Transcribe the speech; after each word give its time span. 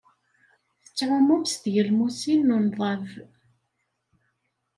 Tettɛumum 0.83 1.43
s 1.51 1.53
tgelmusin 1.55 2.41
n 2.47 2.53
unḍab. 2.55 3.07